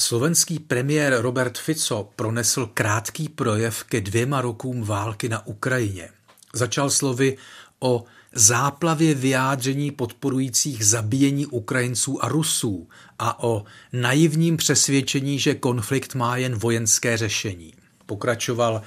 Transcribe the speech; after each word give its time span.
Slovenský 0.00 0.58
premiér 0.58 1.16
Robert 1.20 1.58
Fico 1.58 2.10
pronesl 2.16 2.70
krátký 2.74 3.28
projev 3.28 3.84
ke 3.84 4.00
dvěma 4.00 4.40
rokům 4.40 4.82
války 4.82 5.28
na 5.28 5.46
Ukrajině. 5.46 6.08
Začal 6.54 6.90
slovy 6.90 7.36
o 7.80 8.04
záplavě 8.32 9.14
vyjádření 9.14 9.90
podporujících 9.90 10.86
zabíjení 10.86 11.46
Ukrajinců 11.46 12.24
a 12.24 12.28
Rusů 12.28 12.88
a 13.18 13.44
o 13.44 13.64
naivním 13.92 14.56
přesvědčení, 14.56 15.38
že 15.38 15.54
konflikt 15.54 16.14
má 16.14 16.36
jen 16.36 16.54
vojenské 16.54 17.16
řešení. 17.16 17.74
Pokračoval, 18.06 18.82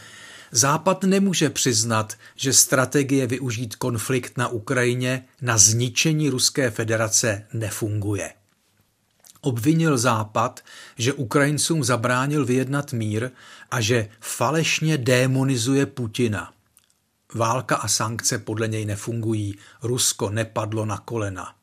Západ 0.52 1.04
nemůže 1.04 1.50
přiznat, 1.50 2.14
že 2.36 2.54
strategie 2.54 3.27
využít 3.27 3.75
konflikt 3.75 4.38
na 4.38 4.48
Ukrajině 4.48 5.25
na 5.41 5.57
zničení 5.57 6.30
Ruské 6.30 6.71
federace 6.71 7.45
nefunguje. 7.54 8.30
Obvinil 9.44 9.98
Západ, 9.98 10.60
že 10.98 11.14
Ukrajincům 11.14 11.84
zabránil 11.84 12.46
vyjednat 12.46 12.93
mír 12.93 13.29
a 13.71 13.82
že 13.82 14.10
falešně 14.19 14.97
démonizuje 14.97 15.86
Putina. 15.86 16.54
Válka 17.33 17.75
a 17.75 17.88
sankce 17.88 18.38
podle 18.38 18.68
něj 18.68 18.86
nefungují, 18.86 19.56
Rusko 19.82 20.29
nepadlo 20.29 20.86
na 20.86 20.97
kolena. 20.97 21.56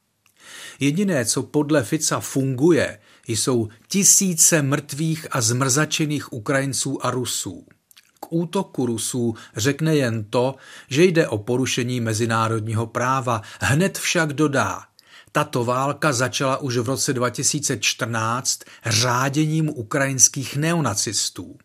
Jediné, 0.80 1.24
co 1.24 1.42
podle 1.42 1.82
Fica 1.82 2.20
funguje, 2.20 2.98
jsou 3.28 3.68
tisíce 3.88 4.62
mrtvých 4.62 5.26
a 5.30 5.40
zmrzačených 5.40 6.32
Ukrajinců 6.32 7.06
a 7.06 7.10
Rusů. 7.10 7.66
K 8.20 8.32
útoku 8.32 8.86
Rusů 8.86 9.34
řekne 9.56 9.96
jen 9.96 10.24
to, 10.24 10.54
že 10.88 11.04
jde 11.04 11.28
o 11.28 11.38
porušení 11.38 12.00
mezinárodního 12.00 12.86
práva, 12.86 13.42
hned 13.60 13.98
však 13.98 14.32
dodá– 14.32 14.82
tato 15.32 15.64
válka 15.64 16.12
začala 16.12 16.56
už 16.56 16.76
v 16.76 16.86
roce 16.86 17.12
2014 17.12 18.60
řáděním 18.86 19.68
ukrajinských 19.68 20.56
neonacistů. 20.56 21.58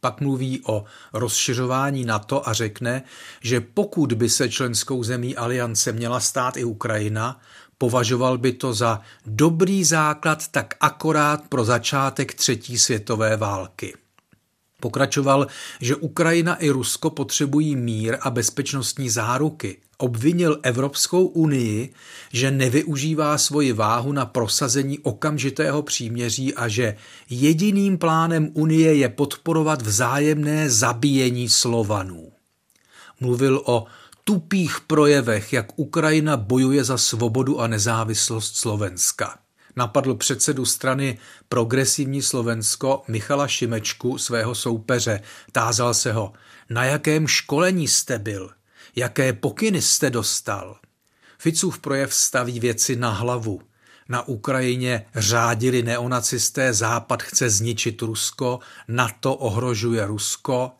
Pak 0.00 0.20
mluví 0.20 0.62
o 0.66 0.84
rozšiřování 1.12 2.04
NATO 2.04 2.48
a 2.48 2.52
řekne, 2.52 3.02
že 3.40 3.60
pokud 3.60 4.12
by 4.12 4.28
se 4.28 4.48
členskou 4.48 5.02
zemí 5.02 5.36
aliance 5.36 5.92
měla 5.92 6.20
stát 6.20 6.56
i 6.56 6.64
Ukrajina, 6.64 7.40
považoval 7.78 8.38
by 8.38 8.52
to 8.52 8.74
za 8.74 9.00
dobrý 9.26 9.84
základ 9.84 10.48
tak 10.48 10.74
akorát 10.80 11.48
pro 11.48 11.64
začátek 11.64 12.34
třetí 12.34 12.78
světové 12.78 13.36
války. 13.36 13.94
Pokračoval, 14.80 15.46
že 15.80 15.96
Ukrajina 15.96 16.54
i 16.54 16.70
Rusko 16.70 17.10
potřebují 17.10 17.76
mír 17.76 18.16
a 18.20 18.30
bezpečnostní 18.30 19.10
záruky. 19.10 19.76
Obvinil 19.98 20.58
Evropskou 20.62 21.26
unii, 21.26 21.92
že 22.32 22.50
nevyužívá 22.50 23.38
svoji 23.38 23.72
váhu 23.72 24.12
na 24.12 24.26
prosazení 24.26 24.98
okamžitého 24.98 25.82
příměří 25.82 26.54
a 26.54 26.68
že 26.68 26.96
jediným 27.30 27.98
plánem 27.98 28.50
Unie 28.54 28.94
je 28.94 29.08
podporovat 29.08 29.82
vzájemné 29.82 30.70
zabíjení 30.70 31.48
Slovanů. 31.48 32.32
Mluvil 33.20 33.62
o 33.64 33.86
tupých 34.24 34.80
projevech, 34.80 35.52
jak 35.52 35.66
Ukrajina 35.76 36.36
bojuje 36.36 36.84
za 36.84 36.98
svobodu 36.98 37.60
a 37.60 37.66
nezávislost 37.66 38.56
Slovenska 38.56 39.38
napadl 39.78 40.14
předsedu 40.14 40.64
strany 40.64 41.18
Progresivní 41.48 42.22
Slovensko 42.22 43.02
Michala 43.08 43.48
Šimečku, 43.48 44.18
svého 44.18 44.54
soupeře. 44.54 45.20
Tázal 45.52 45.94
se 45.94 46.12
ho, 46.12 46.32
na 46.70 46.84
jakém 46.84 47.26
školení 47.26 47.88
jste 47.88 48.18
byl, 48.18 48.50
jaké 48.96 49.32
pokyny 49.32 49.82
jste 49.82 50.10
dostal. 50.10 50.76
Ficův 51.38 51.78
projev 51.78 52.14
staví 52.14 52.60
věci 52.60 52.96
na 52.96 53.10
hlavu. 53.10 53.60
Na 54.08 54.28
Ukrajině 54.28 55.06
řádili 55.14 55.82
neonacisté, 55.82 56.72
Západ 56.72 57.22
chce 57.22 57.50
zničit 57.50 58.02
Rusko, 58.02 58.58
NATO 58.88 59.34
ohrožuje 59.34 60.06
Rusko, 60.06 60.72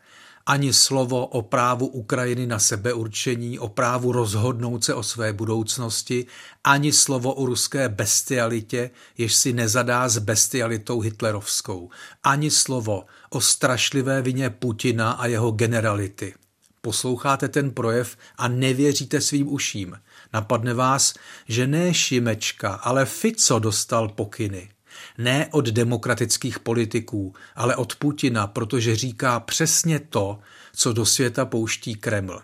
ani 0.49 0.73
slovo 0.73 1.27
o 1.27 1.43
právu 1.43 1.87
Ukrajiny 1.87 2.47
na 2.47 2.59
sebeurčení, 2.59 3.59
o 3.59 3.69
právu 3.69 4.13
rozhodnout 4.13 4.85
se 4.85 4.95
o 4.95 5.03
své 5.03 5.33
budoucnosti, 5.33 6.27
ani 6.65 6.93
slovo 6.93 7.35
o 7.35 7.47
ruské 7.47 7.89
bestialitě, 7.89 8.91
jež 9.19 9.35
si 9.35 9.53
nezadá 9.53 10.09
s 10.09 10.19
bestialitou 10.19 11.01
hitlerovskou, 11.01 11.91
ani 12.25 12.51
slovo 12.51 13.05
o 13.31 13.41
strašlivé 13.41 14.23
vině 14.23 14.51
Putina 14.51 15.11
a 15.11 15.27
jeho 15.27 15.51
generality. 15.51 16.35
Posloucháte 16.81 17.49
ten 17.49 17.71
projev 17.71 18.17
a 18.39 18.49
nevěříte 18.49 19.21
svým 19.21 19.53
uším. 19.53 20.01
Napadne 20.33 20.75
vás, 20.75 21.15
že 21.49 21.67
ne 21.67 21.95
Šimečka, 21.95 22.75
ale 22.75 23.05
Fico 23.05 23.59
dostal 23.59 24.09
pokyny. 24.09 24.69
Ne 25.19 25.49
od 25.51 25.67
demokratických 25.67 26.59
politiků, 26.59 27.35
ale 27.57 27.77
od 27.77 27.97
Putina, 27.97 28.47
protože 28.47 28.97
říká 28.97 29.41
přesně 29.41 29.99
to, 29.99 30.39
co 30.73 30.93
do 30.93 31.07
světa 31.07 31.45
pouští 31.45 31.95
Kreml. 31.95 32.43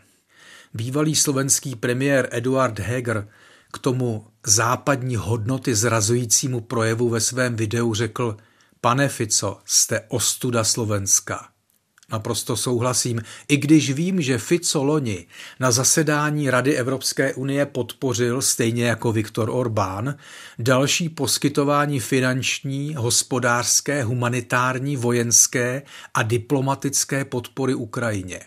Bývalý 0.75 1.15
slovenský 1.15 1.77
premiér 1.77 2.29
Eduard 2.33 2.79
Heger 2.79 3.29
k 3.73 3.79
tomu 3.79 4.27
západní 4.47 5.17
hodnoty 5.17 5.75
zrazujícímu 5.75 6.61
projevu 6.61 7.09
ve 7.09 7.21
svém 7.21 7.57
videu 7.57 7.95
řekl 7.95 8.37
Pane 8.81 9.09
Fico, 9.09 9.61
jste 9.65 10.01
ostuda 10.09 10.65
Slovenska. 10.65 11.54
Naprosto 12.15 12.57
souhlasím, 12.57 13.23
i 13.49 13.57
když 13.57 13.91
vím, 13.91 14.23
že 14.23 14.39
Fico 14.39 14.83
loni 14.85 15.27
na 15.61 15.71
zasedání 15.71 16.51
Rady 16.51 16.77
Evropské 16.77 17.35
unie 17.35 17.67
podpořil, 17.67 18.43
stejně 18.43 18.85
jako 18.85 19.13
Viktor 19.13 19.51
Orbán, 19.51 20.15
další 20.59 21.09
poskytování 21.09 22.01
finanční, 22.01 22.95
hospodářské, 22.95 24.05
humanitární, 24.05 24.97
vojenské 24.97 25.83
a 26.15 26.23
diplomatické 26.23 27.25
podpory 27.25 27.75
Ukrajině. 27.75 28.41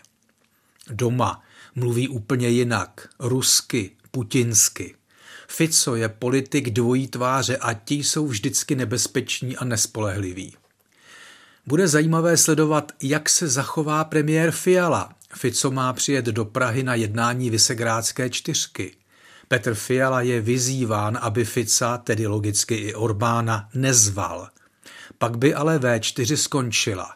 Doma 0.90 1.42
mluví 1.74 2.08
úplně 2.08 2.48
jinak, 2.48 3.08
rusky, 3.18 3.90
putinsky. 4.10 4.94
Fico 5.48 5.96
je 5.96 6.08
politik 6.08 6.70
dvojí 6.70 7.08
tváře 7.08 7.56
a 7.56 7.74
ti 7.74 7.94
jsou 7.94 8.26
vždycky 8.26 8.76
nebezpeční 8.76 9.56
a 9.56 9.64
nespolehliví. 9.64 10.56
Bude 11.68 11.88
zajímavé 11.88 12.36
sledovat, 12.36 12.92
jak 13.02 13.28
se 13.28 13.48
zachová 13.48 14.04
premiér 14.04 14.50
Fiala. 14.50 15.12
Fico 15.34 15.70
má 15.70 15.92
přijet 15.92 16.24
do 16.24 16.44
Prahy 16.44 16.82
na 16.82 16.94
jednání 16.94 17.50
Vysegrádské 17.50 18.30
čtyřky. 18.30 18.96
Petr 19.48 19.74
Fiala 19.74 20.20
je 20.20 20.40
vyzýván, 20.40 21.18
aby 21.22 21.44
Fica, 21.44 21.98
tedy 21.98 22.26
logicky 22.26 22.74
i 22.74 22.94
Orbána, 22.94 23.68
nezval. 23.74 24.48
Pak 25.18 25.38
by 25.38 25.54
ale 25.54 25.78
V4 25.78 26.36
skončila. 26.36 27.14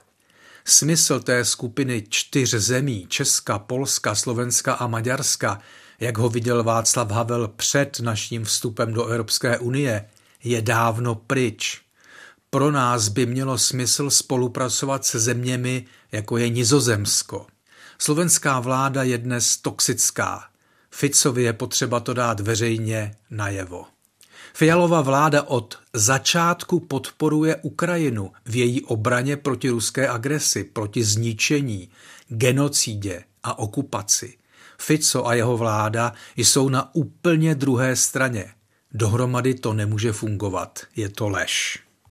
Smysl 0.65 1.21
té 1.21 1.45
skupiny 1.45 2.05
čtyř 2.09 2.51
zemí, 2.55 3.07
Česka, 3.09 3.59
Polska, 3.59 4.15
Slovenska 4.15 4.75
a 4.75 4.87
Maďarska, 4.87 5.59
jak 6.01 6.19
ho 6.19 6.29
viděl 6.29 6.65
Václav 6.65 7.11
Havel 7.11 7.49
před 7.49 8.01
naším 8.01 8.45
vstupem 8.45 8.93
do 8.93 9.07
Evropské 9.07 9.59
unie, 9.59 10.05
je 10.45 10.63
dávno 10.63 11.15
pryč. 11.15 11.83
Pro 12.55 12.71
nás 12.71 13.09
by 13.09 13.27
mělo 13.27 13.59
smysl 13.59 14.11
spolupracovat 14.11 15.05
se 15.05 15.19
zeměmi, 15.19 15.85
jako 16.13 16.37
je 16.37 16.49
Nizozemsko. 16.49 17.47
Slovenská 17.99 18.61
vláda 18.61 19.03
je 19.03 19.19
dnes 19.19 19.57
toxická. 19.57 20.45
Ficovi 20.91 21.43
je 21.43 21.53
potřeba 21.53 22.01
to 22.01 22.15
dát 22.15 22.41
veřejně 22.41 23.15
najevo. 23.31 23.85
Fialová 24.55 25.01
vláda 25.01 25.43
od 25.43 25.79
začátku 25.93 26.81
podporuje 26.81 27.57
Ukrajinu 27.57 28.33
v 28.45 28.57
její 28.57 28.83
obraně 28.83 29.37
proti 29.37 29.71
ruské 29.71 30.09
agresi, 30.09 30.65
proti 30.65 31.05
zničení, 31.05 31.91
genocídě 32.29 33.25
a 33.43 33.59
okupaci. 33.59 34.39
Fico 34.79 35.27
a 35.27 35.35
jeho 35.35 35.57
vláda 35.57 36.13
jsou 36.37 36.69
na 36.69 36.95
úplně 36.95 37.55
druhé 37.55 37.97
straně. 37.97 38.53
Dohromady 38.93 39.55
to 39.55 39.73
nemůže 39.73 40.13
fungovat. 40.13 40.81
Je 40.97 41.09
to 41.09 41.29
lež. 41.29 41.83